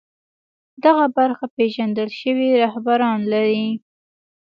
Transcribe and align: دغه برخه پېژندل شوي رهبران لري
دغه 0.83 1.05
برخه 1.17 1.45
پېژندل 1.55 2.09
شوي 2.19 2.49
رهبران 2.63 3.19
لري 3.31 3.65